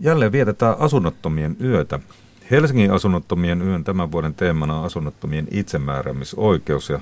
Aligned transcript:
Jälleen 0.00 0.32
vietetään 0.32 0.76
asunnottomien 0.78 1.56
yötä. 1.60 2.00
Helsingin 2.50 2.90
asunnottomien 2.90 3.62
yön 3.62 3.84
tämän 3.84 4.12
vuoden 4.12 4.34
teemana 4.34 4.78
on 4.78 4.84
asunnottomien 4.84 5.48
itsemääräämisoikeus 5.50 6.88
ja 6.88 7.00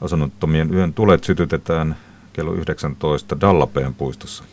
asunnottomien 0.00 0.74
yön 0.74 0.94
tulet 0.94 1.24
sytytetään 1.24 1.96
kello 2.32 2.52
19 2.52 3.40
Dallapeen 3.40 3.94
puistossa. 3.94 4.44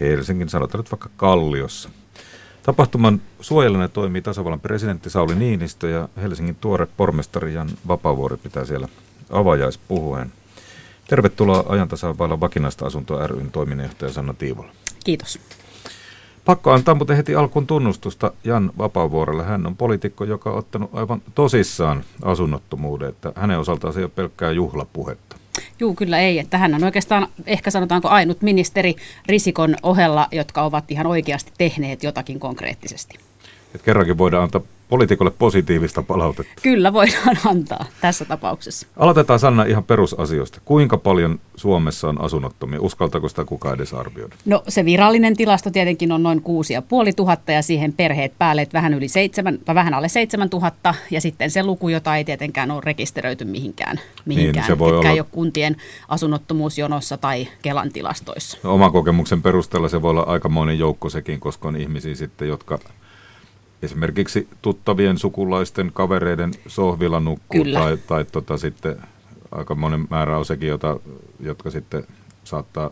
Helsingin, 0.00 0.48
sanotaan 0.48 0.78
nyt 0.78 0.92
vaikka 0.92 1.10
Kalliossa. 1.16 1.90
Tapahtuman 2.62 3.20
suojelijana 3.40 3.88
toimii 3.88 4.22
tasavallan 4.22 4.60
presidentti 4.60 5.10
Sauli 5.10 5.34
Niinistö 5.34 5.88
ja 5.88 6.08
Helsingin 6.22 6.54
tuore 6.54 6.86
pormestari 6.96 7.54
Jan 7.54 7.68
Vapavuori 7.88 8.36
pitää 8.36 8.64
siellä 8.64 8.88
avajaispuhuen. 9.30 10.32
Tervetuloa 11.08 11.64
ajantasaan 11.68 12.18
vailla 12.18 12.40
vakinaista 12.40 12.86
asuntoa 12.86 13.26
ryn 13.26 13.50
toiminnanjohtaja 13.50 14.12
Sanna 14.12 14.34
Tiivola. 14.34 14.72
Kiitos. 15.04 15.40
Pakko 16.48 16.72
antaa 16.72 16.94
mutta 16.94 17.14
heti 17.14 17.34
alkuun 17.34 17.66
tunnustusta 17.66 18.32
Jan 18.44 18.70
Vapaavuorelle. 18.78 19.44
Hän 19.44 19.66
on 19.66 19.76
poliitikko, 19.76 20.24
joka 20.24 20.50
on 20.50 20.58
ottanut 20.58 20.90
aivan 20.92 21.22
tosissaan 21.34 22.04
asunnottomuuden, 22.22 23.08
että 23.08 23.32
hänen 23.36 23.58
osaltaan 23.58 23.92
se 23.92 24.00
ei 24.00 24.04
ole 24.04 24.12
pelkkää 24.14 24.50
juhlapuhetta. 24.50 25.36
Juu, 25.80 25.94
kyllä 25.94 26.18
ei. 26.18 26.38
Että 26.38 26.58
hän 26.58 26.74
on 26.74 26.84
oikeastaan 26.84 27.28
ehkä 27.46 27.70
sanotaanko 27.70 28.08
ainut 28.08 28.42
ministeri 28.42 28.96
Risikon 29.26 29.76
ohella, 29.82 30.28
jotka 30.32 30.62
ovat 30.62 30.90
ihan 30.90 31.06
oikeasti 31.06 31.52
tehneet 31.58 32.02
jotakin 32.02 32.40
konkreettisesti. 32.40 33.18
Et 33.74 33.82
kerrankin 33.82 34.18
voidaan 34.18 34.42
antaa 34.42 34.60
poliitikolle 34.88 35.32
positiivista 35.38 36.02
palautetta. 36.02 36.52
Kyllä 36.62 36.92
voidaan 36.92 37.38
antaa 37.50 37.84
tässä 38.00 38.24
tapauksessa. 38.24 38.86
Aloitetaan 38.96 39.38
Sanna 39.38 39.64
ihan 39.64 39.84
perusasioista. 39.84 40.60
Kuinka 40.64 40.98
paljon 40.98 41.40
Suomessa 41.56 42.08
on 42.08 42.20
asunnottomia? 42.20 42.80
Uskaltaako 42.80 43.28
sitä 43.28 43.44
kukaan 43.44 43.74
edes 43.74 43.94
arvioida? 43.94 44.36
No 44.44 44.62
se 44.68 44.84
virallinen 44.84 45.36
tilasto 45.36 45.70
tietenkin 45.70 46.12
on 46.12 46.22
noin 46.22 46.42
6500 46.42 47.54
ja 47.54 47.62
siihen 47.62 47.92
perheet 47.92 48.32
päälle, 48.38 48.62
että 48.62 48.72
vähän, 48.72 48.94
yli 48.94 49.08
7, 49.08 49.58
tai 49.64 49.74
vähän 49.74 49.94
alle 49.94 50.08
7000 50.08 50.94
ja 51.10 51.20
sitten 51.20 51.50
se 51.50 51.62
luku, 51.62 51.88
jota 51.88 52.16
ei 52.16 52.24
tietenkään 52.24 52.70
ole 52.70 52.82
rekisteröity 52.84 53.44
mihinkään, 53.44 54.00
mihinkään 54.24 54.66
niin, 54.66 54.66
se 54.66 54.78
voi 54.78 54.92
olla... 54.92 55.10
ei 55.10 55.20
ole 55.20 55.28
kuntien 55.32 55.76
asunnottomuusjonossa 56.08 57.16
tai 57.16 57.48
Kelan 57.62 57.92
tilastoissa. 57.92 58.58
No, 58.62 58.74
oman 58.74 58.92
kokemuksen 58.92 59.42
perusteella 59.42 59.88
se 59.88 60.02
voi 60.02 60.10
olla 60.10 60.22
aikamoinen 60.22 60.78
joukko 60.78 61.10
sekin, 61.10 61.40
koska 61.40 61.68
on 61.68 61.76
ihmisiä 61.76 62.14
sitten, 62.14 62.48
jotka 62.48 62.78
esimerkiksi 63.82 64.48
tuttavien 64.62 65.18
sukulaisten 65.18 65.90
kavereiden 65.94 66.50
sohvilla 66.66 67.20
nukkuu 67.20 67.64
Kyllä. 67.64 67.80
tai, 67.80 67.96
tai 67.96 68.24
tota 68.24 68.56
sitten 68.56 68.96
aika 69.50 69.74
monen 69.74 70.06
määrä 70.10 70.38
on 70.38 70.44
sekin, 70.44 70.68
jota, 70.68 71.00
jotka 71.40 71.70
sitten 71.70 72.04
saattaa 72.44 72.90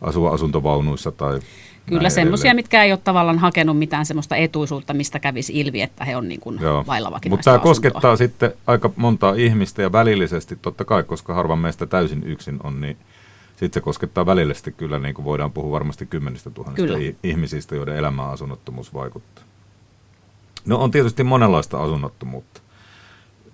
asua 0.00 0.30
asuntovaunuissa 0.30 1.12
tai 1.12 1.40
Kyllä 1.86 2.10
semmoisia, 2.10 2.54
mitkä 2.54 2.84
ei 2.84 2.92
ole 2.92 3.00
tavallaan 3.04 3.38
hakenut 3.38 3.78
mitään 3.78 4.06
semmoista 4.06 4.36
etuisuutta, 4.36 4.94
mistä 4.94 5.18
kävisi 5.18 5.60
ilvi, 5.60 5.82
että 5.82 6.04
he 6.04 6.16
on 6.16 6.28
niin 6.28 6.40
kuin 6.40 6.60
vailla 6.86 7.20
Mutta 7.28 7.44
tämä 7.44 7.58
koskettaa 7.58 8.16
sitten 8.16 8.52
aika 8.66 8.90
montaa 8.96 9.34
ihmistä 9.34 9.82
ja 9.82 9.92
välillisesti 9.92 10.58
totta 10.62 10.84
kai, 10.84 11.02
koska 11.02 11.34
harva 11.34 11.56
meistä 11.56 11.86
täysin 11.86 12.22
yksin 12.24 12.58
on, 12.64 12.80
niin 12.80 12.96
sitten 13.50 13.80
se 13.80 13.84
koskettaa 13.84 14.26
välillisesti 14.26 14.72
kyllä, 14.72 14.98
niin 14.98 15.14
kuin 15.14 15.24
voidaan 15.24 15.52
puhua 15.52 15.70
varmasti 15.70 16.06
kymmenistä 16.06 16.50
tuhannista 16.50 16.94
kyllä. 16.98 17.14
ihmisistä, 17.22 17.74
joiden 17.74 17.96
elämään 17.96 18.30
asunnottomuus 18.30 18.94
vaikuttaa. 18.94 19.44
No 20.66 20.78
on 20.78 20.90
tietysti 20.90 21.24
monenlaista 21.24 21.82
asunnottomuutta. 21.82 22.60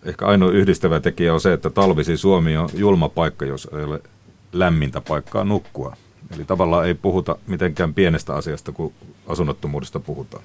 Ehkä 0.04 0.26
ainoa 0.26 0.50
yhdistävä 0.50 1.00
tekijä 1.00 1.34
on 1.34 1.40
se, 1.40 1.52
että 1.52 1.70
talvisi 1.70 2.16
Suomi 2.16 2.56
on 2.56 2.68
julma 2.74 3.08
paikka, 3.08 3.44
jos 3.44 3.68
ei 3.78 3.84
ole 3.84 4.00
lämmintä 4.52 5.00
paikkaa 5.00 5.44
nukkua. 5.44 5.96
Eli 6.34 6.44
tavallaan 6.44 6.86
ei 6.86 6.94
puhuta 6.94 7.36
mitenkään 7.46 7.94
pienestä 7.94 8.34
asiasta, 8.34 8.72
kun 8.72 8.92
asunnottomuudesta 9.26 10.00
puhutaan. 10.00 10.42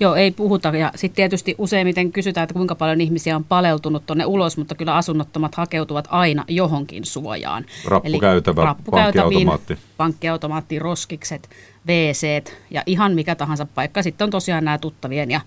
Joo, 0.00 0.14
ei 0.14 0.30
puhuta. 0.30 0.68
Ja 0.68 0.92
sitten 0.94 1.16
tietysti 1.16 1.54
useimmiten 1.58 2.12
kysytään, 2.12 2.42
että 2.44 2.54
kuinka 2.54 2.74
paljon 2.74 3.00
ihmisiä 3.00 3.36
on 3.36 3.44
paleltunut 3.44 4.06
tuonne 4.06 4.24
ulos, 4.24 4.56
mutta 4.56 4.74
kyllä 4.74 4.96
asunnottomat 4.96 5.54
hakeutuvat 5.54 6.08
aina 6.10 6.44
johonkin 6.48 7.04
suojaan. 7.04 7.64
Rappukäytävä, 7.84 8.74
pankkiautomaatti. 8.90 9.78
Pankkiautomaatti, 9.96 10.78
roskikset, 10.78 11.50
wc 11.86 12.52
ja 12.70 12.82
ihan 12.86 13.14
mikä 13.14 13.34
tahansa 13.34 13.66
paikka. 13.74 14.02
Sitten 14.02 14.24
on 14.24 14.30
tosiaan 14.30 14.64
nämä 14.64 14.78
tuttavien 14.78 15.30
ja 15.30 15.40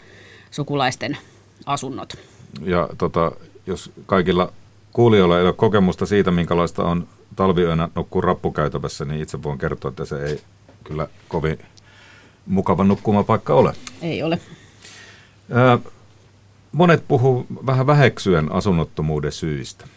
sukulaisten 0.54 1.18
asunnot. 1.66 2.18
Ja 2.62 2.90
tota, 2.98 3.32
jos 3.68 3.92
kaikilla 4.06 4.54
kuulijoilla 4.92 5.38
ei 5.38 5.46
ole 5.46 5.54
kokemusta 5.54 6.06
siitä, 6.06 6.32
minkälaista 6.32 6.84
on 6.84 7.08
talviyönä 7.36 7.90
nukkuu 7.96 8.22
rappukäytävässä, 8.22 9.06
niin 9.06 9.22
itse 9.22 9.44
voin 9.44 9.58
kertoa, 9.58 9.90
että 9.90 10.06
se 10.06 10.24
ei 10.26 10.42
kyllä 10.84 11.08
kovin 11.28 11.60
mukava 12.46 12.84
nukkumapaikka 12.84 13.54
ole. 13.54 13.74
Ei 14.02 14.24
ole. 14.24 14.40
Ää, 15.52 15.80
monet 16.72 17.08
puhuu 17.08 17.46
vähän 17.66 17.88
väheksyen 17.88 18.52
asunnottomuuden 18.52 19.32
syistä. 19.32 19.88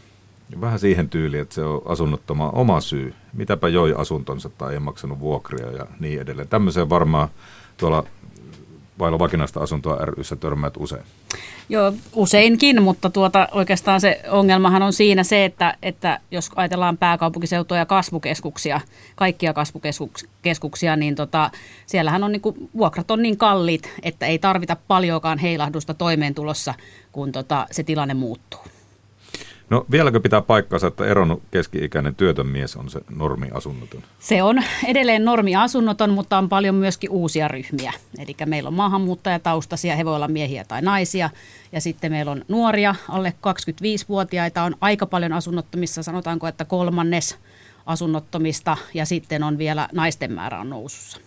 Vähän 0.61 0.78
siihen 0.78 1.09
tyyliin, 1.09 1.43
että 1.43 1.55
se 1.55 1.65
on 1.65 1.83
asunnottoma 1.84 2.50
oma 2.50 2.81
syy. 2.81 3.15
Mitäpä 3.33 3.69
joi 3.69 3.94
asuntonsa 3.97 4.49
tai 4.49 4.73
ei 4.73 4.81
maksanut 4.81 5.21
vuokria 5.21 5.71
ja 5.71 5.87
niin 6.00 6.21
edelleen. 6.21 6.49
Tämmöiseen 6.49 6.91
varmaan 6.91 7.28
tuolla 7.77 8.05
vailla 8.99 9.19
vakinaista 9.19 9.61
asuntoa 9.61 9.97
ryssä 9.97 10.37
törmäät 10.37 10.75
usein? 10.79 11.03
Joo, 11.69 11.93
useinkin, 12.12 12.83
mutta 12.83 13.11
tuota, 13.11 13.49
oikeastaan 13.53 14.01
se 14.01 14.21
ongelmahan 14.29 14.83
on 14.83 14.93
siinä 14.93 15.25
se, 15.25 15.45
että, 15.45 15.77
että 15.83 16.21
jos 16.31 16.51
ajatellaan 16.57 16.99
pääkaupunkiseutua 16.99 17.77
ja 17.77 17.87
kasvukeskuksia, 17.87 18.81
kaikkia 19.15 19.53
kasvukeskuksia, 19.53 20.97
niin 20.97 21.15
tota, 21.15 21.51
siellähän 21.87 22.25
on 22.25 22.33
niinku, 22.33 22.55
vuokrat 22.77 23.11
on 23.11 23.23
niin 23.23 23.37
kalliit, 23.37 23.93
että 24.03 24.27
ei 24.27 24.39
tarvita 24.39 24.77
paljoakaan 24.89 25.39
heilahdusta 25.39 25.95
toimeentulossa, 25.95 26.75
kun 27.12 27.33
tota, 27.33 27.67
se 27.71 27.83
tilanne 27.83 28.15
muuttuu. 28.15 28.61
No 29.71 29.87
vieläkö 29.91 30.21
pitää 30.21 30.43
paikkansa, 30.43 30.87
että 30.87 31.06
eronnut 31.06 31.43
keski-ikäinen 31.50 32.15
työtön 32.15 32.47
mies 32.47 32.77
on 32.77 32.91
se 32.91 33.00
normiasunnoton? 33.16 34.03
Se 34.19 34.43
on 34.43 34.62
edelleen 34.87 35.25
normiasunnoton, 35.25 36.10
mutta 36.10 36.38
on 36.38 36.49
paljon 36.49 36.75
myöskin 36.75 37.10
uusia 37.10 37.49
ryhmiä. 37.49 37.93
Eli 38.19 38.37
meillä 38.47 38.69
on 38.69 38.75
maahanmuuttajataustaisia, 38.75 39.97
he 39.97 40.05
voi 40.05 40.16
olla 40.16 40.28
miehiä 40.28 40.65
tai 40.69 40.82
naisia. 40.82 41.31
Ja 41.72 41.81
sitten 41.81 42.12
meillä 42.12 42.32
on 42.32 42.44
nuoria, 42.49 42.94
alle 43.09 43.34
25-vuotiaita 43.47 44.62
on 44.62 44.76
aika 44.81 45.06
paljon 45.06 45.32
asunnottomissa, 45.32 46.03
sanotaanko, 46.03 46.47
että 46.47 46.65
kolmannes 46.65 47.38
asunnottomista. 47.87 48.76
Ja 48.94 49.06
sitten 49.06 49.43
on 49.43 49.59
vielä 49.59 49.88
naisten 49.93 50.32
määrä 50.32 50.60
on 50.60 50.71
nousussa. 50.71 51.19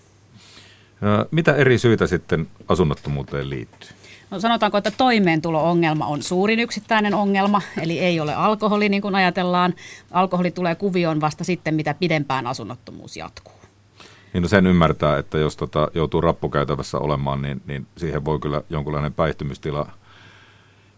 Mitä 1.32 1.56
eri 1.56 1.78
syitä 1.78 2.08
sitten 2.08 2.48
asunnottomuuteen 2.68 3.50
liittyy? 3.50 3.99
No 4.32 4.40
sanotaanko, 4.40 4.78
että 4.78 4.92
toimeentulo-ongelma 4.92 6.06
on 6.06 6.24
suurin 6.24 6.60
yksittäinen 6.60 7.14
ongelma, 7.14 7.62
eli 7.82 8.00
ei 8.00 8.20
ole 8.20 8.34
alkoholi 8.36 8.90
niin 8.90 9.02
kuin 9.02 9.16
ajatellaan. 9.16 9.74
Alkoholi 10.12 10.52
tulee 10.52 10.76
kuvioon 10.76 11.22
vasta 11.22 11.44
sitten, 11.44 11.76
mitä 11.76 11.94
pidempään 11.94 12.48
asunnottomuus 12.48 13.18
jatkuu. 13.18 13.54
Niin 14.34 14.42
no 14.42 14.48
sen 14.48 14.68
ymmärtää, 14.68 15.18
että 15.18 15.38
jos 15.38 15.58
tota 15.58 15.88
joutuu 15.94 16.22
rappukäytävässä 16.22 16.98
olemaan, 16.98 17.42
niin, 17.42 17.62
niin 17.68 17.88
siihen 17.98 18.26
voi 18.26 18.40
kyllä 18.40 18.62
jonkunlainen 18.70 19.14
päihtymystila 19.14 19.92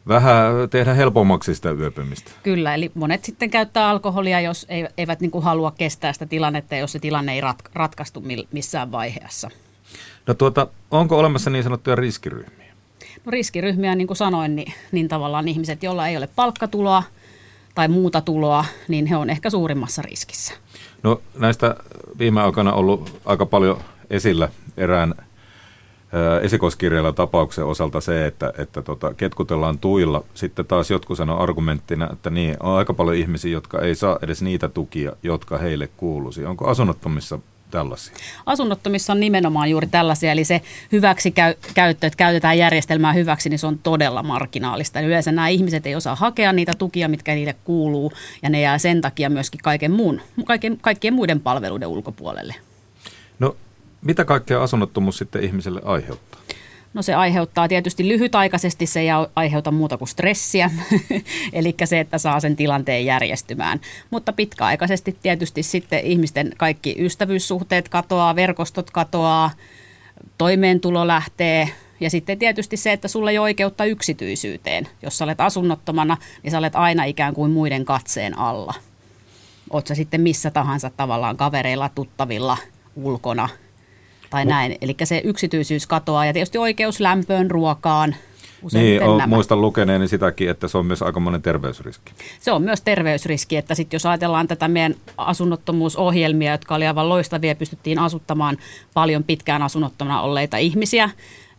vähän 0.07 0.53
tehdä 0.69 0.93
helpommaksi 0.93 1.55
sitä 1.55 1.71
yöpymistä. 1.71 2.31
Kyllä, 2.43 2.75
eli 2.75 2.91
monet 2.93 3.25
sitten 3.25 3.49
käyttää 3.49 3.89
alkoholia, 3.89 4.41
jos 4.41 4.67
eivät 4.97 5.19
niin 5.19 5.31
kuin 5.31 5.43
halua 5.43 5.71
kestää 5.77 6.13
sitä 6.13 6.25
tilannetta, 6.25 6.75
jos 6.75 6.91
se 6.91 6.99
tilanne 6.99 7.33
ei 7.33 7.41
rat, 7.41 7.63
ratkaistu 7.73 8.23
missään 8.51 8.91
vaiheessa. 8.91 9.49
No 10.27 10.33
tuota, 10.33 10.67
onko 10.91 11.19
olemassa 11.19 11.49
niin 11.49 11.63
sanottuja 11.63 11.95
riskiryhmiä? 11.95 12.70
No 13.25 13.31
riskiryhmiä, 13.31 13.95
niin 13.95 14.07
kuin 14.07 14.17
sanoin, 14.17 14.55
niin, 14.55 14.73
niin 14.91 15.07
tavallaan 15.07 15.47
ihmiset, 15.47 15.83
joilla 15.83 16.07
ei 16.07 16.17
ole 16.17 16.29
palkkatuloa 16.35 17.03
tai 17.75 17.87
muuta 17.87 18.21
tuloa, 18.21 18.65
niin 18.87 19.05
he 19.05 19.17
on 19.17 19.29
ehkä 19.29 19.49
suurimmassa 19.49 20.01
riskissä. 20.01 20.53
No 21.03 21.21
näistä 21.37 21.75
viime 22.19 22.41
aikoina 22.41 22.73
ollut 22.73 23.19
aika 23.25 23.45
paljon 23.45 23.77
esillä 24.09 24.49
erään 24.77 25.13
esikoiskirjalla 26.41 27.11
tapauksen 27.11 27.65
osalta 27.65 28.01
se, 28.01 28.25
että, 28.25 28.53
että 28.57 28.81
tota, 28.81 29.13
ketkutellaan 29.13 29.79
tuilla. 29.79 30.23
Sitten 30.33 30.65
taas 30.65 30.91
jotkut 30.91 31.17
sanoo 31.17 31.39
argumenttina, 31.39 32.09
että 32.13 32.29
niin, 32.29 32.55
on 32.59 32.77
aika 32.77 32.93
paljon 32.93 33.17
ihmisiä, 33.17 33.51
jotka 33.51 33.81
ei 33.81 33.95
saa 33.95 34.19
edes 34.21 34.41
niitä 34.41 34.69
tukia, 34.69 35.11
jotka 35.23 35.57
heille 35.57 35.89
kuuluisi. 35.97 36.45
Onko 36.45 36.67
asunnottomissa 36.67 37.39
tällaisia? 37.71 38.13
Asunnottomissa 38.45 39.13
on 39.13 39.19
nimenomaan 39.19 39.69
juuri 39.69 39.87
tällaisia, 39.87 40.31
eli 40.31 40.43
se 40.43 40.61
hyväksikäyttö, 40.91 42.07
että 42.07 42.17
käytetään 42.17 42.57
järjestelmää 42.57 43.13
hyväksi, 43.13 43.49
niin 43.49 43.59
se 43.59 43.67
on 43.67 43.79
todella 43.79 44.23
marginaalista. 44.23 44.99
Eli 44.99 45.07
yleensä 45.07 45.31
nämä 45.31 45.47
ihmiset 45.47 45.85
ei 45.85 45.95
osaa 45.95 46.15
hakea 46.15 46.53
niitä 46.53 46.73
tukia, 46.77 47.07
mitkä 47.07 47.35
niille 47.35 47.55
kuuluu, 47.63 48.13
ja 48.41 48.49
ne 48.49 48.61
jää 48.61 48.77
sen 48.77 49.01
takia 49.01 49.29
myöskin 49.29 49.61
kaiken 49.63 49.91
muun, 49.91 50.21
kaiken, 50.45 50.77
kaikkien 50.81 51.13
muiden 51.13 51.41
palveluiden 51.41 51.87
ulkopuolelle. 51.87 52.55
No, 53.39 53.55
mitä 54.01 54.25
kaikkea 54.25 54.63
asunnottomuus 54.63 55.17
sitten 55.17 55.43
ihmiselle 55.43 55.81
aiheuttaa? 55.85 56.41
No 56.93 57.01
se 57.01 57.13
aiheuttaa 57.13 57.67
tietysti 57.67 58.07
lyhytaikaisesti, 58.07 58.85
se 58.85 58.99
ei 58.99 59.07
aiheuta 59.35 59.71
muuta 59.71 59.97
kuin 59.97 60.07
stressiä, 60.07 60.71
eli 61.53 61.75
se, 61.85 61.99
että 61.99 62.17
saa 62.17 62.39
sen 62.39 62.55
tilanteen 62.55 63.05
järjestymään. 63.05 63.81
Mutta 64.09 64.33
pitkäaikaisesti 64.33 65.17
tietysti 65.23 65.63
sitten 65.63 65.99
ihmisten 66.05 66.51
kaikki 66.57 66.95
ystävyyssuhteet 66.99 67.89
katoaa, 67.89 68.35
verkostot 68.35 68.91
katoaa, 68.91 69.51
toimeentulo 70.37 71.07
lähtee 71.07 71.69
ja 71.99 72.09
sitten 72.09 72.39
tietysti 72.39 72.77
se, 72.77 72.91
että 72.91 73.07
sulla 73.07 73.31
ei 73.31 73.37
ole 73.37 73.43
oikeutta 73.43 73.85
yksityisyyteen. 73.85 74.87
Jos 75.01 75.17
sä 75.17 75.23
olet 75.23 75.41
asunnottomana, 75.41 76.17
niin 76.43 76.51
sä 76.51 76.57
olet 76.57 76.75
aina 76.75 77.03
ikään 77.03 77.33
kuin 77.33 77.51
muiden 77.51 77.85
katseen 77.85 78.37
alla. 78.37 78.73
Oot 79.69 79.87
sä 79.87 79.95
sitten 79.95 80.21
missä 80.21 80.51
tahansa 80.51 80.91
tavallaan 80.97 81.37
kavereilla, 81.37 81.89
tuttavilla, 81.95 82.57
ulkona 82.95 83.49
tai 84.31 84.45
näin. 84.45 84.77
Eli 84.81 84.95
se 85.03 85.21
yksityisyys 85.23 85.87
katoaa 85.87 86.25
ja 86.25 86.33
tietysti 86.33 86.57
oikeus 86.57 86.99
lämpöön, 86.99 87.51
ruokaan, 87.51 88.15
niin, 88.73 89.03
on, 89.03 89.29
muistan 89.29 89.61
lukeneeni 89.61 90.07
sitäkin, 90.07 90.49
että 90.49 90.67
se 90.67 90.77
on 90.77 90.85
myös 90.85 91.01
aikamoinen 91.01 91.41
terveysriski. 91.41 92.11
Se 92.39 92.51
on 92.51 92.61
myös 92.61 92.81
terveysriski, 92.81 93.57
että 93.57 93.75
sitten 93.75 93.95
jos 93.95 94.05
ajatellaan 94.05 94.47
tätä 94.47 94.67
meidän 94.67 94.95
asunnottomuusohjelmia, 95.17 96.51
jotka 96.51 96.75
oli 96.75 96.87
aivan 96.87 97.09
loistavia, 97.09 97.55
pystyttiin 97.55 97.99
asuttamaan 97.99 98.57
paljon 98.93 99.23
pitkään 99.23 99.61
asunnottomana 99.61 100.21
olleita 100.21 100.57
ihmisiä, 100.57 101.09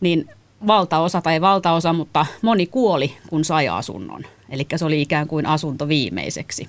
niin 0.01 0.29
valtaosa 0.67 1.21
tai 1.21 1.41
valtaosa, 1.41 1.93
mutta 1.93 2.27
moni 2.43 2.67
kuoli, 2.67 3.17
kun 3.29 3.45
sai 3.45 3.69
asunnon. 3.69 4.23
Eli 4.49 4.67
se 4.77 4.85
oli 4.85 5.03
ikään 5.03 5.29
kuin 5.29 5.47
asunto 5.47 5.89
viimeiseksi. 5.89 6.69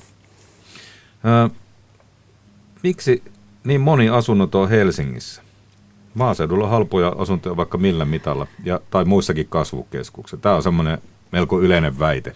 Ää, 1.24 1.50
miksi 2.84 3.24
niin 3.64 3.82
moni 3.82 4.10
asunnot 4.10 4.56
on 4.56 4.70
Helsingissä? 4.70 5.42
Maaseudulla 6.14 6.64
on 6.64 6.70
halpoja 6.70 7.16
asuntoja 7.18 7.58
vaikka 7.58 7.78
millä 7.78 8.06
mitalla 8.06 8.48
ja, 8.64 8.80
tai 8.90 9.06
muissakin 9.06 9.48
kasvukeskuksissa. 9.50 10.38
Tämä 10.38 10.56
on 10.56 10.64
semmoinen 10.64 10.98
melko 11.32 11.62
yleinen 11.62 12.00
väite. 12.00 12.36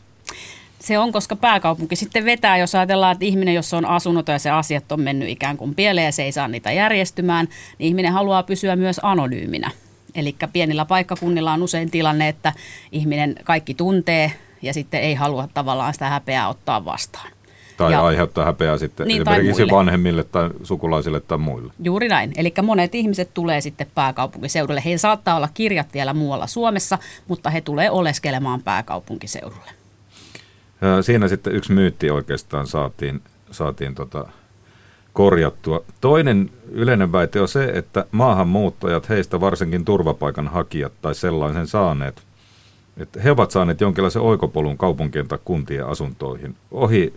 Se 0.80 1.00
on, 1.00 1.12
koska 1.12 1.36
pääkaupunki 1.36 1.96
sitten 1.96 2.26
vetää, 2.26 2.58
jos 2.58 2.76
ajatellaan, 2.76 3.12
että 3.12 3.26
ihminen, 3.26 3.54
jos 3.54 3.74
on 3.74 3.86
asunut 3.86 4.28
ja 4.28 4.40
se 4.40 4.50
asiat 4.50 4.92
on 4.92 5.02
mennyt 5.02 5.30
ikään 5.30 5.58
kuin 5.58 5.76
pieleen 5.76 6.06
ja 6.06 6.12
se 6.12 6.24
ei 6.24 6.32
saa 6.32 6.48
niitä 6.48 6.72
järjestymään, 6.72 7.48
niin 7.78 7.88
ihminen 7.88 8.14
haluaa 8.14 8.44
pysyä 8.44 8.76
myös 8.76 9.00
anonyyminä. 9.04 9.72
Eli 10.16 10.36
pienillä 10.54 10.86
paikkakunnilla 10.86 11.54
on 11.54 11.64
usein 11.64 11.92
tilanne, 11.92 12.28
että 12.28 12.54
ihminen 12.92 13.36
kaikki 13.44 13.74
tuntee 13.74 14.32
ja 14.62 14.74
sitten 14.74 15.02
ei 15.02 15.14
halua 15.16 15.48
tavallaan 15.54 15.94
sitä 15.94 16.10
häpeää 16.10 16.50
ottaa 16.50 16.86
vastaan. 16.86 17.37
Tai 17.78 17.92
ja, 17.92 18.06
aiheuttaa 18.06 18.46
häpeää 18.46 18.78
sitten 18.78 19.08
niin, 19.08 19.22
esimerkiksi 19.22 19.62
tai 19.62 19.78
vanhemmille 19.78 20.24
tai 20.24 20.50
sukulaisille 20.64 21.20
tai 21.20 21.38
muille. 21.38 21.74
Juuri 21.84 22.08
näin. 22.08 22.32
Eli 22.38 22.54
monet 22.64 22.96
ihmiset 22.96 23.34
tulee 23.34 23.62
sitten 23.62 23.88
pääkaupunkiseudulle. 23.96 24.82
Heillä 24.86 24.98
saattaa 24.98 25.36
olla 25.36 25.50
kirjat 25.54 25.94
vielä 25.94 26.14
muualla 26.14 26.48
Suomessa, 26.48 26.98
mutta 27.28 27.50
he 27.50 27.62
tulee 27.62 27.92
oleskelemaan 27.92 28.62
pääkaupunkiseudulle. 28.62 29.72
Siinä 31.02 31.28
sitten 31.28 31.56
yksi 31.56 31.74
myytti 31.74 32.12
oikeastaan 32.12 32.68
saatiin, 32.68 33.22
saatiin 33.52 33.96
tota 33.96 34.28
korjattua. 35.14 35.84
Toinen 36.02 36.50
yleinen 36.72 37.12
väite 37.12 37.42
on 37.42 37.48
se, 37.48 37.64
että 37.64 38.06
maahanmuuttajat, 38.12 39.10
heistä 39.10 39.42
varsinkin 39.42 39.86
turvapaikanhakijat 39.86 40.94
tai 41.02 41.16
sellaisen 41.16 41.68
saaneet, 41.68 42.22
että 42.98 43.22
he 43.22 43.32
ovat 43.32 43.52
saaneet 43.52 43.82
jonkinlaisen 43.82 44.22
oikopolun 44.22 44.78
kaupunkien 44.78 45.28
tai 45.28 45.40
kuntien 45.46 45.88
asuntoihin 45.88 46.56
ohi 46.72 47.14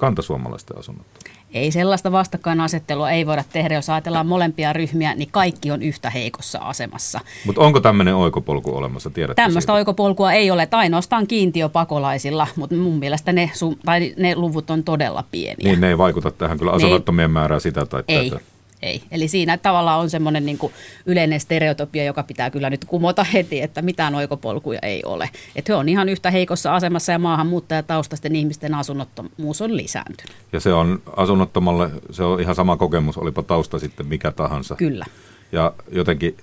kantasuomalaisten 0.00 0.78
asunnot? 0.78 1.06
Ei 1.54 1.72
sellaista 1.72 2.12
vastakkainasettelua 2.12 3.10
ei 3.10 3.26
voida 3.26 3.44
tehdä. 3.52 3.74
Jos 3.74 3.90
ajatellaan 3.90 4.26
molempia 4.26 4.72
ryhmiä, 4.72 5.14
niin 5.14 5.28
kaikki 5.30 5.70
on 5.70 5.82
yhtä 5.82 6.10
heikossa 6.10 6.58
asemassa. 6.58 7.20
Mutta 7.46 7.60
onko 7.60 7.80
tämmöinen 7.80 8.14
oikopolku 8.14 8.76
olemassa? 8.76 9.10
Tiedätkö 9.10 9.42
Tämmöistä 9.42 9.60
siitä? 9.60 9.72
oikopolkua 9.72 10.32
ei 10.32 10.50
ole. 10.50 10.66
Tai 10.66 10.80
ainoastaan 10.80 11.26
kiintiöpakolaisilla, 11.26 12.46
mutta 12.56 12.76
mun 12.76 12.98
mielestä 12.98 13.32
ne, 13.32 13.50
tai 13.84 14.14
ne 14.16 14.36
luvut 14.36 14.70
on 14.70 14.84
todella 14.84 15.24
pieniä. 15.30 15.70
Niin 15.70 15.80
ne 15.80 15.88
ei 15.88 15.98
vaikuta 15.98 16.30
tähän 16.30 16.58
kyllä 16.58 16.72
asunnottomien 16.72 17.30
määrää 17.30 17.60
sitä 17.60 17.86
tai 17.86 18.02
ei. 18.08 18.30
tätä. 18.30 18.42
Ei. 18.82 19.02
Eli 19.10 19.28
siinä 19.28 19.58
tavallaan 19.58 20.00
on 20.00 20.10
semmoinen 20.10 20.46
niin 20.46 20.58
yleinen 21.06 21.40
stereotopia, 21.40 22.04
joka 22.04 22.22
pitää 22.22 22.50
kyllä 22.50 22.70
nyt 22.70 22.84
kumota 22.84 23.24
heti, 23.24 23.62
että 23.62 23.82
mitään 23.82 24.14
oikopolkuja 24.14 24.78
ei 24.82 25.02
ole. 25.04 25.30
Että 25.56 25.72
he 25.72 25.76
on 25.76 25.88
ihan 25.88 26.08
yhtä 26.08 26.30
heikossa 26.30 26.74
asemassa 26.74 27.12
ja 27.12 27.18
maahanmuuttajataustaisten 27.18 28.36
ihmisten 28.36 28.74
asunnottomuus 28.74 29.60
on 29.60 29.76
lisääntynyt. 29.76 30.36
Ja 30.52 30.60
se 30.60 30.72
on 30.72 31.02
asunnottomalle, 31.16 31.90
se 32.10 32.22
on 32.22 32.40
ihan 32.40 32.54
sama 32.54 32.76
kokemus, 32.76 33.18
olipa 33.18 33.42
tausta 33.42 33.78
sitten 33.78 34.06
mikä 34.06 34.30
tahansa. 34.30 34.76
Kyllä. 34.76 35.06
Ja 35.52 35.72
jotenkin 35.92 36.36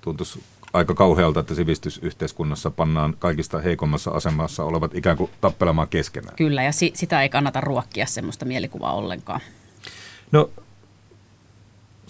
tuntuisi 0.00 0.42
aika 0.72 0.94
kauhealta, 0.94 1.40
että 1.40 1.54
sivistysyhteiskunnassa 1.54 2.70
pannaan 2.70 3.14
kaikista 3.18 3.58
heikommassa 3.60 4.10
asemassa 4.10 4.64
olevat 4.64 4.94
ikään 4.94 5.16
kuin 5.16 5.30
tappelemaan 5.40 5.88
keskenään. 5.88 6.36
Kyllä, 6.36 6.62
ja 6.62 6.72
si- 6.72 6.92
sitä 6.94 7.22
ei 7.22 7.28
kannata 7.28 7.60
ruokkia 7.60 8.06
semmoista 8.06 8.44
mielikuvaa 8.44 8.92
ollenkaan. 8.92 9.40
No 10.32 10.50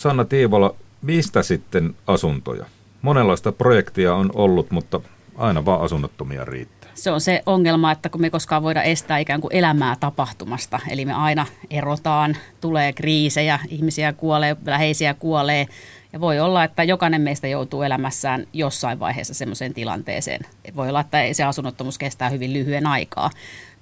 Sanna 0.03 0.25
Tiivola, 0.25 0.75
mistä 1.03 1.43
sitten 1.43 1.95
asuntoja? 2.07 2.67
Monenlaista 3.03 3.53
projektia 3.53 4.15
on 4.15 4.31
ollut, 4.35 4.71
mutta 4.71 5.01
aina 5.37 5.65
vaan 5.65 5.81
asunnottomia 5.81 6.45
riittää. 6.45 6.91
Se 6.95 7.11
on 7.11 7.21
se 7.21 7.43
ongelma, 7.47 7.93
että 7.93 8.09
kun 8.09 8.21
me 8.21 8.31
koskaan 8.31 8.63
voida 8.63 8.83
estää 8.83 9.19
ikään 9.19 9.41
kuin 9.41 9.55
elämää 9.55 9.97
tapahtumasta, 10.01 10.81
eli 10.89 11.05
me 11.05 11.13
aina 11.13 11.47
erotaan, 11.71 12.37
tulee 12.61 12.93
kriisejä, 12.93 13.59
ihmisiä 13.69 14.13
kuolee, 14.13 14.57
läheisiä 14.67 15.15
kuolee, 15.15 15.67
ja 16.13 16.21
voi 16.21 16.41
olla, 16.41 16.65
että 16.65 16.83
jokainen 16.83 17.21
meistä 17.21 17.49
joutuu 17.49 17.83
elämässään 17.83 18.47
jossain 18.53 18.99
vaiheessa 18.99 19.35
semmoiseen 19.35 19.75
tilanteeseen. 19.75 20.41
Voi 20.77 20.89
olla, 20.89 21.01
että 21.01 21.19
se 21.33 21.45
asunnottomuus 21.45 21.99
kestää 21.99 22.29
hyvin 22.29 22.53
lyhyen 22.53 22.87
aikaa 22.87 23.31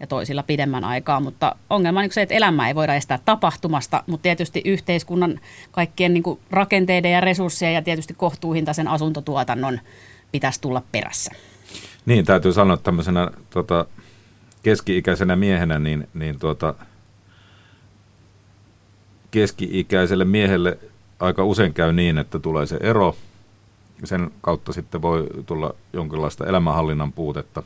ja 0.01 0.07
toisilla 0.07 0.43
pidemmän 0.43 0.85
aikaa, 0.85 1.21
mutta 1.21 1.57
ongelma 1.71 2.01
on 2.01 2.11
se, 2.11 2.23
että 2.23 2.35
elämää 2.35 2.69
ei 2.69 2.75
voida 2.75 2.95
estää 2.95 3.19
tapahtumasta, 3.25 4.05
mutta 4.07 4.23
tietysti 4.23 4.63
yhteiskunnan 4.65 5.41
kaikkien 5.71 6.15
niin 6.15 6.39
rakenteiden 6.51 7.13
ja 7.13 7.21
resurssien 7.21 7.75
ja 7.75 7.83
tietysti 7.83 8.15
kohtuuhintaisen 8.15 8.89
asuntotuotannon 8.89 9.81
pitäisi 10.33 10.61
tulla 10.61 10.83
perässä. 10.93 11.33
Niin, 12.07 12.25
täytyy 12.25 12.53
sanoa 12.53 12.75
että 12.75 12.85
tämmöisenä 12.85 13.31
tota, 13.51 13.87
keski-ikäisenä 14.63 15.37
miehenä, 15.37 15.79
niin, 15.79 16.09
niin 16.15 16.39
tuota, 16.39 16.75
keski-ikäiselle 19.31 20.25
miehelle 20.25 20.79
aika 21.21 21.45
usein 21.45 21.75
käy 21.75 21.93
niin, 21.93 22.19
että 22.19 22.39
tulee 22.39 22.67
se 22.67 22.79
ero. 22.81 23.17
Sen 24.05 24.31
kautta 24.41 24.73
sitten 24.73 25.03
voi 25.03 25.27
tulla 25.47 25.75
jonkinlaista 25.93 26.47
elämänhallinnan 26.47 27.13
puutetta. 27.13 27.63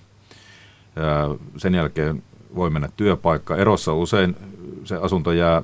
Sen 1.56 1.74
jälkeen 1.74 2.22
voi 2.54 2.70
mennä 2.70 2.88
työpaikka. 2.96 3.56
Erossa 3.56 3.94
usein 3.94 4.36
se 4.84 4.96
asunto 4.96 5.32
jää 5.32 5.62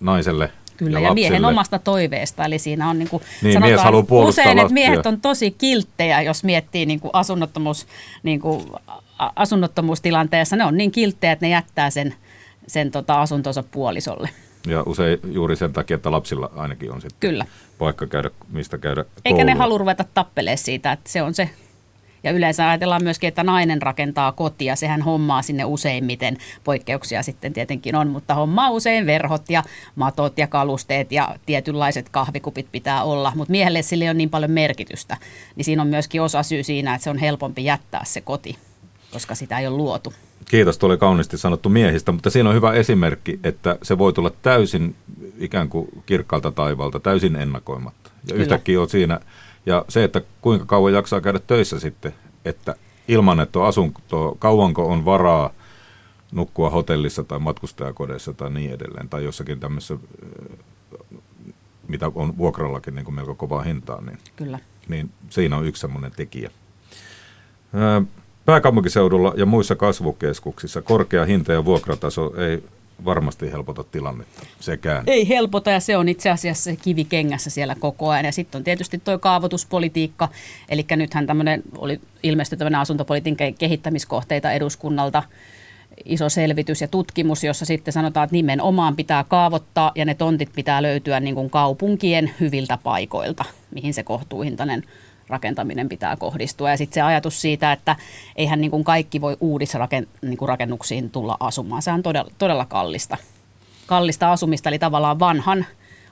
naiselle 0.00 0.50
Kyllä, 0.76 1.00
ja, 1.00 1.08
ja 1.08 1.14
miehen 1.14 1.44
omasta 1.44 1.78
toiveesta. 1.78 2.44
Eli 2.44 2.58
siinä 2.58 2.90
on 2.90 2.98
niin 2.98 3.08
kuin 3.08 3.22
niin, 3.42 3.78
sanotaan 3.78 4.26
usein, 4.28 4.58
että 4.58 4.72
miehet 4.72 5.06
on 5.06 5.20
tosi 5.20 5.50
kilttejä, 5.50 6.22
jos 6.22 6.44
miettii 6.44 6.86
niin 6.86 7.00
kuin 7.00 7.10
asunnottomuus, 7.12 7.86
niin 8.22 8.40
kuin 8.40 8.64
asunnottomuustilanteessa. 9.36 10.56
Ne 10.56 10.64
on 10.64 10.76
niin 10.76 10.92
kilttejä, 10.92 11.32
että 11.32 11.46
ne 11.46 11.50
jättää 11.50 11.90
sen, 11.90 12.14
sen 12.66 12.90
tota 12.90 13.20
asuntonsa 13.20 13.62
puolisolle. 13.62 14.28
Ja 14.66 14.82
usein 14.86 15.18
juuri 15.24 15.56
sen 15.56 15.72
takia, 15.72 15.94
että 15.94 16.10
lapsilla 16.10 16.50
ainakin 16.56 16.92
on 16.92 17.00
sitten 17.00 17.30
Kyllä. 17.30 17.46
paikka 17.78 18.06
käydä, 18.06 18.30
mistä 18.52 18.78
käydä 18.78 19.04
koulua. 19.04 19.20
Eikä 19.24 19.44
ne 19.44 19.54
halua 19.54 19.78
ruveta 19.78 20.04
tappelemaan 20.14 20.58
siitä, 20.58 20.92
että 20.92 21.10
se 21.10 21.22
on 21.22 21.34
se 21.34 21.50
ja 22.24 22.30
yleensä 22.30 22.68
ajatellaan 22.68 23.02
myöskin, 23.02 23.28
että 23.28 23.44
nainen 23.44 23.82
rakentaa 23.82 24.32
kotia. 24.32 24.76
Sehän 24.76 25.02
hommaa 25.02 25.42
sinne 25.42 25.64
useimmiten. 25.64 26.36
Poikkeuksia 26.64 27.22
sitten 27.22 27.52
tietenkin 27.52 27.96
on, 27.96 28.08
mutta 28.08 28.34
hommaa 28.34 28.70
usein 28.70 29.06
verhot 29.06 29.50
ja 29.50 29.62
matot 29.96 30.38
ja 30.38 30.46
kalusteet 30.46 31.12
ja 31.12 31.36
tietynlaiset 31.46 32.08
kahvikupit 32.08 32.66
pitää 32.72 33.02
olla. 33.02 33.32
Mutta 33.36 33.50
miehelle 33.50 33.82
sille 33.82 34.10
on 34.10 34.18
niin 34.18 34.30
paljon 34.30 34.50
merkitystä. 34.50 35.16
Niin 35.56 35.64
siinä 35.64 35.82
on 35.82 35.88
myöskin 35.88 36.22
osa 36.22 36.42
syy 36.42 36.62
siinä, 36.62 36.94
että 36.94 37.04
se 37.04 37.10
on 37.10 37.18
helpompi 37.18 37.64
jättää 37.64 38.04
se 38.04 38.20
koti, 38.20 38.58
koska 39.12 39.34
sitä 39.34 39.58
ei 39.58 39.66
ole 39.66 39.76
luotu. 39.76 40.12
Kiitos, 40.44 40.78
tuli 40.78 40.96
kauniisti 40.96 41.38
sanottu 41.38 41.68
miehistä, 41.68 42.12
mutta 42.12 42.30
siinä 42.30 42.48
on 42.48 42.54
hyvä 42.54 42.72
esimerkki, 42.72 43.40
että 43.44 43.78
se 43.82 43.98
voi 43.98 44.12
tulla 44.12 44.30
täysin 44.42 44.96
ikään 45.38 45.68
kuin 45.68 45.88
kirkkaalta 46.06 46.50
taivalta, 46.50 47.00
täysin 47.00 47.36
ennakoimatta. 47.36 48.10
Ja 48.14 48.32
Kyllä. 48.32 48.42
yhtäkkiä 48.42 48.80
on 48.80 48.88
siinä, 48.88 49.20
ja 49.66 49.84
se, 49.88 50.04
että 50.04 50.20
kuinka 50.40 50.66
kauan 50.66 50.92
jaksaa 50.92 51.20
käydä 51.20 51.38
töissä 51.38 51.80
sitten, 51.80 52.14
että 52.44 52.76
ilman, 53.08 53.40
että 53.40 53.58
on 53.58 53.66
asunto, 53.66 54.36
kauanko 54.38 54.86
on 54.86 55.04
varaa 55.04 55.50
nukkua 56.32 56.70
hotellissa 56.70 57.24
tai 57.24 57.38
matkustajakodeissa 57.38 58.32
tai 58.32 58.50
niin 58.50 58.72
edelleen, 58.72 59.08
tai 59.08 59.24
jossakin 59.24 59.60
tämmöisessä, 59.60 59.96
mitä 61.88 62.10
on 62.14 62.38
vuokrallakin 62.38 62.94
niin 62.94 63.04
kuin 63.04 63.14
melko 63.14 63.34
kovaa 63.34 63.62
hintaa, 63.62 64.00
niin, 64.00 64.18
Kyllä. 64.36 64.58
niin 64.88 65.10
siinä 65.30 65.56
on 65.56 65.66
yksi 65.66 65.80
semmoinen 65.80 66.12
tekijä. 66.16 66.50
Pääkaupunkiseudulla 68.44 69.34
ja 69.36 69.46
muissa 69.46 69.76
kasvukeskuksissa 69.76 70.82
korkea 70.82 71.24
hinta 71.24 71.52
ja 71.52 71.64
vuokrataso 71.64 72.32
ei 72.36 72.62
varmasti 73.04 73.52
helpota 73.52 73.84
tilannetta 73.84 74.42
sekään. 74.60 75.04
Ei 75.06 75.28
helpota 75.28 75.70
ja 75.70 75.80
se 75.80 75.96
on 75.96 76.08
itse 76.08 76.30
asiassa 76.30 76.70
kivi 76.82 77.04
kengässä 77.04 77.50
siellä 77.50 77.76
koko 77.80 78.08
ajan. 78.08 78.24
Ja 78.24 78.32
sitten 78.32 78.58
on 78.58 78.64
tietysti 78.64 79.00
tuo 79.04 79.18
kaavoituspolitiikka, 79.18 80.28
eli 80.68 80.86
nythän 80.96 81.26
tämmöinen 81.26 81.62
oli 81.78 82.00
ilmeisesti 82.22 82.56
tämmöinen 82.56 82.80
asuntopolitiikan 82.80 83.54
kehittämiskohteita 83.54 84.52
eduskunnalta 84.52 85.22
iso 86.04 86.28
selvitys 86.28 86.80
ja 86.80 86.88
tutkimus, 86.88 87.44
jossa 87.44 87.64
sitten 87.64 87.92
sanotaan, 87.92 88.24
että 88.24 88.36
nimenomaan 88.36 88.96
pitää 88.96 89.24
kaavoittaa 89.24 89.92
ja 89.94 90.04
ne 90.04 90.14
tontit 90.14 90.50
pitää 90.54 90.82
löytyä 90.82 91.20
niin 91.20 91.34
kuin 91.34 91.50
kaupunkien 91.50 92.30
hyviltä 92.40 92.78
paikoilta, 92.82 93.44
mihin 93.70 93.94
se 93.94 94.02
kohtuuhintainen 94.02 94.82
rakentaminen 95.28 95.88
pitää 95.88 96.16
kohdistua. 96.16 96.70
Ja 96.70 96.76
sitten 96.76 96.94
se 96.94 97.02
ajatus 97.02 97.40
siitä, 97.40 97.72
että 97.72 97.96
eihän 98.36 98.60
niin 98.60 98.70
kuin 98.70 98.84
kaikki 98.84 99.20
voi 99.20 99.36
uudisrakennuksiin 99.40 101.02
niin 101.02 101.10
tulla 101.10 101.36
asumaan. 101.40 101.82
Se 101.82 101.92
on 101.92 102.02
todella, 102.02 102.30
todella 102.38 102.64
kallista, 102.64 103.16
kallista 103.86 104.32
asumista, 104.32 104.68
eli 104.68 104.78
tavallaan 104.78 105.18
vanhan, 105.18 105.66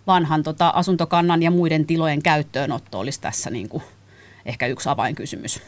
vanhan 0.06 0.42
tota 0.42 0.68
asuntokannan 0.68 1.42
ja 1.42 1.50
muiden 1.50 1.86
tilojen 1.86 2.22
käyttöönotto 2.22 2.98
olisi 2.98 3.20
tässä 3.20 3.50
niin 3.50 3.68
kuin 3.68 3.82
ehkä 4.46 4.66
yksi 4.66 4.88
avainkysymys. 4.88 5.62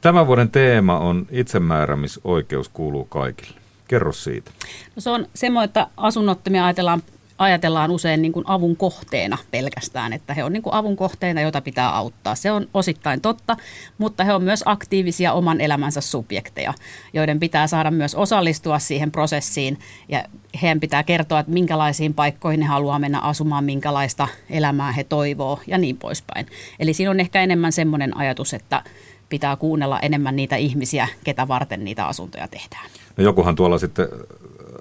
Tämän 0.00 0.26
vuoden 0.26 0.50
teema 0.50 0.98
on 0.98 1.26
itsemääräämisoikeus 1.30 2.68
kuuluu 2.68 3.04
kaikille. 3.04 3.60
Kerro 3.88 4.12
siitä. 4.12 4.50
No 4.96 5.00
se 5.00 5.10
on 5.10 5.26
semmoinen, 5.34 5.64
että 5.64 5.86
asunnottomia 5.96 6.64
ajatellaan 6.64 7.02
ajatellaan 7.38 7.90
usein 7.90 8.22
niin 8.22 8.32
kuin 8.32 8.44
avun 8.48 8.76
kohteena 8.76 9.38
pelkästään, 9.50 10.12
että 10.12 10.34
he 10.34 10.44
on 10.44 10.52
niin 10.52 10.62
kuin 10.62 10.74
avun 10.74 10.96
kohteena, 10.96 11.40
jota 11.40 11.60
pitää 11.60 11.96
auttaa. 11.96 12.34
Se 12.34 12.52
on 12.52 12.68
osittain 12.74 13.20
totta, 13.20 13.56
mutta 13.98 14.24
he 14.24 14.34
on 14.34 14.42
myös 14.42 14.62
aktiivisia 14.66 15.32
oman 15.32 15.60
elämänsä 15.60 16.00
subjekteja, 16.00 16.74
joiden 17.12 17.40
pitää 17.40 17.66
saada 17.66 17.90
myös 17.90 18.14
osallistua 18.14 18.78
siihen 18.78 19.10
prosessiin 19.10 19.78
ja 20.08 20.24
heidän 20.62 20.80
pitää 20.80 21.02
kertoa, 21.02 21.40
että 21.40 21.52
minkälaisiin 21.52 22.14
paikkoihin 22.14 22.62
he 22.62 22.68
haluaa 22.68 22.98
mennä 22.98 23.20
asumaan, 23.20 23.64
minkälaista 23.64 24.28
elämää 24.50 24.92
he 24.92 25.04
toivoo 25.04 25.60
ja 25.66 25.78
niin 25.78 25.96
poispäin. 25.96 26.46
Eli 26.78 26.94
siinä 26.94 27.10
on 27.10 27.20
ehkä 27.20 27.42
enemmän 27.42 27.72
semmoinen 27.72 28.16
ajatus, 28.16 28.54
että 28.54 28.82
pitää 29.28 29.56
kuunnella 29.56 30.00
enemmän 30.00 30.36
niitä 30.36 30.56
ihmisiä, 30.56 31.08
ketä 31.24 31.48
varten 31.48 31.84
niitä 31.84 32.06
asuntoja 32.06 32.48
tehdään. 32.48 32.90
No 33.16 33.24
jokuhan 33.24 33.56
tuolla 33.56 33.78
sitten 33.78 34.08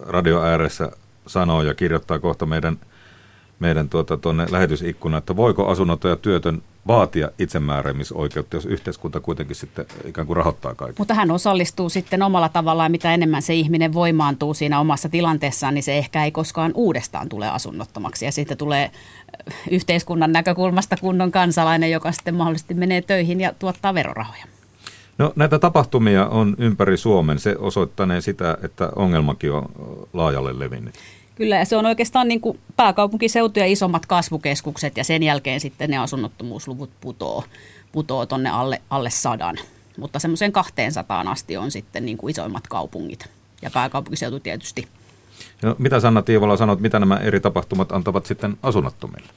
radio 0.02 0.44
ääressä 0.44 0.92
sanoo 1.28 1.62
ja 1.62 1.74
kirjoittaa 1.74 2.20
kohta 2.20 2.46
meidän, 2.46 2.78
meidän 3.60 3.90
tuota, 3.90 4.18
tuonne 4.18 4.46
lähetysikkunaan, 4.52 5.20
että 5.20 5.36
voiko 5.36 5.68
asunnoton 5.68 6.12
ja 6.12 6.18
työtön 6.18 6.62
vaatia 6.88 7.32
itsemääräämisoikeutta, 7.40 8.56
jos 8.56 8.66
yhteiskunta 8.66 9.20
kuitenkin 9.20 9.56
sitten 9.56 9.86
ikään 10.06 10.28
kuin 10.28 10.38
rahoittaa 10.38 10.76
kaiken. 10.76 10.96
Mutta 10.98 11.14
hän 11.14 11.32
osallistuu 11.32 11.90
sitten 11.90 12.24
omalla 12.24 12.50
tavallaan, 12.50 12.92
mitä 12.92 13.14
enemmän 13.14 13.42
se 13.42 13.54
ihminen 13.54 13.94
voimaantuu 13.94 14.54
siinä 14.54 14.80
omassa 14.80 15.10
tilanteessaan, 15.10 15.74
niin 15.74 15.84
se 15.84 15.98
ehkä 15.98 16.26
ei 16.26 16.32
koskaan 16.32 16.72
uudestaan 16.76 17.30
tule 17.30 17.50
asunnottomaksi. 17.50 18.26
Ja 18.26 18.32
sitten 18.32 18.58
tulee 18.58 18.84
äh, 18.84 19.56
yhteiskunnan 19.72 20.32
näkökulmasta 20.32 20.96
kunnon 21.02 21.32
kansalainen, 21.32 21.92
joka 21.92 22.12
sitten 22.12 22.36
mahdollisesti 22.36 22.74
menee 22.74 23.02
töihin 23.02 23.42
ja 23.42 23.54
tuottaa 23.60 23.94
verorahoja. 23.94 24.46
No 25.18 25.34
näitä 25.36 25.60
tapahtumia 25.60 26.28
on 26.28 26.56
ympäri 26.58 26.98
Suomen. 26.98 27.40
Se 27.40 27.56
osoittanee 27.60 28.22
sitä, 28.22 28.58
että 28.64 28.90
ongelmakin 28.96 29.52
on 29.52 29.66
laajalle 30.14 30.60
levinnyt. 30.60 30.96
Kyllä, 31.36 31.56
ja 31.56 31.66
se 31.66 31.78
on 31.78 31.86
oikeastaan 31.86 32.28
niin 32.28 32.42
kuin 32.42 32.60
pääkaupunkiseutu 32.76 33.60
ja 33.60 33.66
isommat 33.66 34.06
kasvukeskukset, 34.06 34.98
ja 34.98 35.04
sen 35.04 35.24
jälkeen 35.24 35.60
sitten 35.60 35.90
ne 35.90 35.98
asunnottomuusluvut 35.98 36.90
putoo, 37.02 37.44
putoo 37.92 38.26
tuonne 38.26 38.50
alle, 38.50 38.82
alle 38.90 39.10
sadan. 39.10 39.58
Mutta 39.98 40.20
semmoiseen 40.20 40.52
200 40.52 41.22
asti 41.28 41.58
on 41.58 41.72
sitten 41.72 42.06
niin 42.06 42.18
kuin 42.18 42.32
isoimmat 42.32 42.68
kaupungit, 42.68 43.30
ja 43.62 43.70
pääkaupunkiseutu 43.72 44.40
tietysti. 44.40 44.88
No, 45.64 45.76
mitä 45.78 46.00
Sanna 46.00 46.22
Tiivola 46.22 46.58
sanot, 46.58 46.80
mitä 46.80 47.00
nämä 47.00 47.18
eri 47.18 47.40
tapahtumat 47.40 47.92
antavat 47.92 48.26
sitten 48.26 48.58
asunnottomille? 48.64 49.28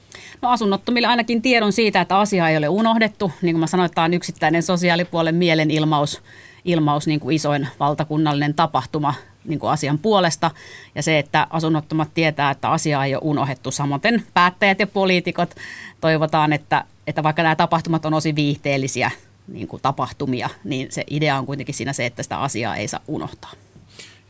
No 0.41 0.49
asunnottomille 0.49 1.07
ainakin 1.07 1.41
tiedon 1.41 1.73
siitä, 1.73 2.01
että 2.01 2.19
asia 2.19 2.49
ei 2.49 2.57
ole 2.57 2.69
unohdettu. 2.69 3.31
Niin 3.41 3.53
kuin 3.53 3.59
mä 3.59 3.67
sanoin, 3.67 3.91
tämä 3.91 4.05
on 4.05 4.13
yksittäinen 4.13 4.63
sosiaalipuolen 4.63 5.35
mielenilmaus 5.35 6.21
ilmaus, 6.65 7.07
niin 7.07 7.19
kuin 7.19 7.35
isoin 7.35 7.67
valtakunnallinen 7.79 8.53
tapahtuma 8.53 9.13
niin 9.45 9.59
kuin 9.59 9.71
asian 9.71 9.99
puolesta. 9.99 10.51
Ja 10.95 11.03
se, 11.03 11.19
että 11.19 11.47
asunnottomat 11.49 12.09
tietää, 12.13 12.51
että 12.51 12.69
asia 12.69 13.05
ei 13.05 13.15
ole 13.15 13.21
unohdettu. 13.23 13.71
Samoin 13.71 14.01
päättäjät 14.33 14.79
ja 14.79 14.87
poliitikot 14.87 15.55
toivotaan, 16.01 16.53
että, 16.53 16.83
että 17.07 17.23
vaikka 17.23 17.43
nämä 17.43 17.55
tapahtumat 17.55 18.05
on 18.05 18.13
osin 18.13 18.35
viihteellisiä 18.35 19.11
niin 19.47 19.67
kuin 19.67 19.81
tapahtumia, 19.81 20.49
niin 20.63 20.91
se 20.91 21.03
idea 21.09 21.37
on 21.37 21.45
kuitenkin 21.45 21.75
siinä 21.75 21.93
se, 21.93 22.05
että 22.05 22.23
sitä 22.23 22.37
asiaa 22.37 22.75
ei 22.75 22.87
saa 22.87 22.99
unohtaa. 23.07 23.51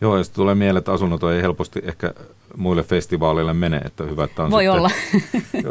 Joo, 0.02 0.18
ja 0.18 0.24
tulee 0.34 0.56
mieleen, 0.56 0.78
että 0.78 0.94
asunnoton 0.94 1.34
ei 1.34 1.42
helposti 1.42 1.80
ehkä 1.84 2.14
muille 2.58 2.84
festivaaleille 2.84 3.54
mene, 3.54 3.78
että 3.78 4.04
hyvä, 4.04 4.24
että 4.24 4.44
on 4.44 4.52
Voi 4.52 4.68
olla. 4.68 4.90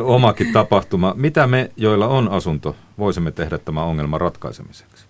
omakin 0.04 0.52
tapahtuma. 0.52 1.14
Mitä 1.16 1.46
me, 1.46 1.70
joilla 1.76 2.08
on 2.08 2.28
asunto, 2.28 2.76
voisimme 2.98 3.30
tehdä 3.30 3.58
tämän 3.58 3.84
ongelman 3.84 4.20
ratkaisemiseksi? 4.20 5.05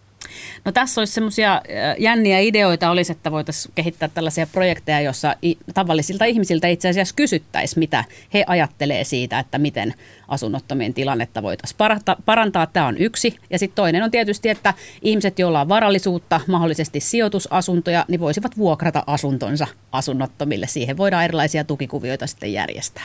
No 0.64 0.72
tässä 0.72 1.00
olisi 1.00 1.12
semmoisia 1.12 1.62
jänniä 1.98 2.38
ideoita 2.38 2.90
olisi, 2.90 3.12
että 3.12 3.32
voitaisiin 3.32 3.72
kehittää 3.74 4.08
tällaisia 4.08 4.46
projekteja, 4.46 5.00
joissa 5.00 5.36
tavallisilta 5.74 6.24
ihmisiltä 6.24 6.68
itse 6.68 6.88
asiassa 6.88 7.14
kysyttäisiin, 7.14 7.78
mitä 7.78 8.04
he 8.34 8.44
ajattelee 8.46 9.04
siitä, 9.04 9.38
että 9.38 9.58
miten 9.58 9.94
asunnottomien 10.28 10.94
tilannetta 10.94 11.42
voitaisiin 11.42 11.78
parantaa. 12.24 12.66
Tämä 12.66 12.86
on 12.86 12.98
yksi. 12.98 13.36
Ja 13.50 13.58
sitten 13.58 13.76
toinen 13.76 14.02
on 14.02 14.10
tietysti, 14.10 14.48
että 14.48 14.74
ihmiset, 15.02 15.38
joilla 15.38 15.60
on 15.60 15.68
varallisuutta, 15.68 16.40
mahdollisesti 16.46 17.00
sijoitusasuntoja, 17.00 18.04
niin 18.08 18.20
voisivat 18.20 18.58
vuokrata 18.58 19.02
asuntonsa 19.06 19.66
asunnottomille. 19.92 20.66
Siihen 20.66 20.96
voidaan 20.96 21.24
erilaisia 21.24 21.64
tukikuvioita 21.64 22.26
sitten 22.26 22.52
järjestää. 22.52 23.04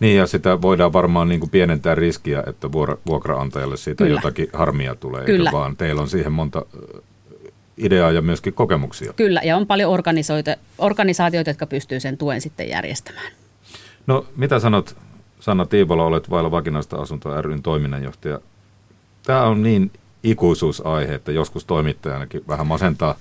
Niin 0.00 0.16
ja 0.16 0.26
sitä 0.26 0.62
voidaan 0.62 0.92
varmaan 0.92 1.28
niin 1.28 1.40
kuin 1.40 1.50
pienentää 1.50 1.94
riskiä, 1.94 2.42
että 2.46 2.72
vuokraantajalle 3.06 3.76
siitä 3.76 4.04
Kyllä. 4.04 4.18
jotakin 4.18 4.48
harmia 4.52 4.94
tulee, 4.94 5.24
Kyllä. 5.24 5.52
vaan 5.52 5.76
teillä 5.76 6.02
on 6.02 6.08
siihen 6.08 6.32
monta 6.32 6.66
ideaa 7.76 8.12
ja 8.12 8.22
myöskin 8.22 8.52
kokemuksia. 8.52 9.12
Kyllä, 9.12 9.40
ja 9.44 9.56
on 9.56 9.66
paljon 9.66 9.92
organisaatioita, 10.78 11.50
jotka 11.50 11.66
pystyy 11.66 12.00
sen 12.00 12.18
tuen 12.18 12.40
sitten 12.40 12.68
järjestämään. 12.68 13.32
No, 14.06 14.26
mitä 14.36 14.58
sanot, 14.58 14.96
Sanna 15.40 15.66
Tiivola, 15.66 16.04
olet 16.04 16.30
vailla 16.30 16.50
vakinaista 16.50 16.96
asuntoa 16.96 17.42
ryn 17.42 17.62
toiminnanjohtaja. 17.62 18.40
Tämä 19.26 19.42
on 19.42 19.62
niin 19.62 19.90
ikuisuusaihe, 20.22 21.14
että 21.14 21.32
joskus 21.32 21.64
toimittajanakin 21.64 22.44
vähän 22.48 22.66
masentaa 22.66 23.14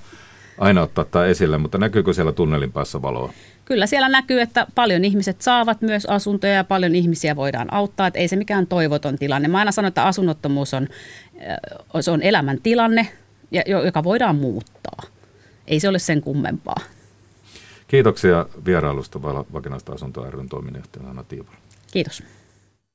aina 0.57 0.81
ottaa 0.81 1.05
tämä 1.05 1.25
esille, 1.25 1.57
mutta 1.57 1.77
näkyykö 1.77 2.13
siellä 2.13 2.31
tunnelin 2.31 2.71
päässä 2.71 3.01
valoa? 3.01 3.33
Kyllä 3.65 3.87
siellä 3.87 4.09
näkyy, 4.09 4.41
että 4.41 4.67
paljon 4.75 5.05
ihmiset 5.05 5.41
saavat 5.41 5.81
myös 5.81 6.05
asuntoja 6.05 6.53
ja 6.53 6.63
paljon 6.63 6.95
ihmisiä 6.95 7.35
voidaan 7.35 7.73
auttaa, 7.73 8.07
että 8.07 8.19
ei 8.19 8.27
se 8.27 8.35
mikään 8.35 8.67
toivoton 8.67 9.17
tilanne. 9.17 9.47
Mä 9.47 9.57
aina 9.57 9.71
sanon, 9.71 9.87
että 9.87 10.03
asunnottomuus 10.03 10.73
on, 10.73 10.87
se 12.01 12.11
on 12.11 12.21
elämäntilanne, 13.51 13.87
joka 13.87 14.03
voidaan 14.03 14.35
muuttaa. 14.35 14.99
Ei 15.67 15.79
se 15.79 15.89
ole 15.89 15.99
sen 15.99 16.21
kummempaa. 16.21 16.79
Kiitoksia 17.87 18.45
vierailusta 18.65 19.21
vakinaista 19.21 19.93
asuntoa 19.93 20.31
ryn 20.31 20.49
toiminnanjohtajana 20.49 21.09
Anna 21.09 21.23
Tiivola. 21.23 21.57
Kiitos. 21.91 22.23